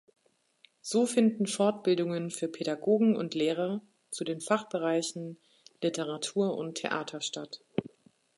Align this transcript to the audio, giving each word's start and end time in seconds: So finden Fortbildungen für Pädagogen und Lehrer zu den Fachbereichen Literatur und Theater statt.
So 0.81 1.05
finden 1.05 1.45
Fortbildungen 1.45 2.31
für 2.31 2.47
Pädagogen 2.47 3.15
und 3.15 3.35
Lehrer 3.35 3.83
zu 4.09 4.23
den 4.23 4.41
Fachbereichen 4.41 5.37
Literatur 5.79 6.57
und 6.57 6.73
Theater 6.79 7.21
statt. 7.21 7.61